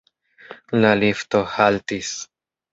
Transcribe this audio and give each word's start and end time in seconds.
La 0.85 0.95
lifto 1.03 1.43
haltis. 1.59 2.19